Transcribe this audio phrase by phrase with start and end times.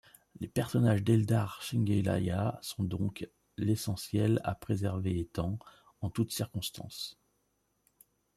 [0.39, 5.59] Les personnages d'Eldar Chenguelaia sont, donc, L'essentiel à préserver étant,
[5.99, 7.19] en toutes circonstances,